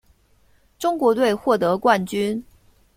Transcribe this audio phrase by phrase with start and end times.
[0.79, 2.43] 中国队获得冠军。